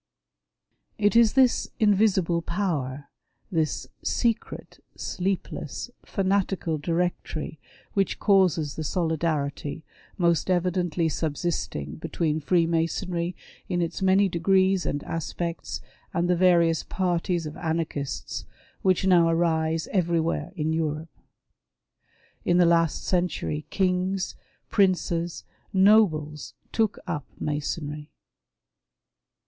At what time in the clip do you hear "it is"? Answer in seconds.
0.97-1.33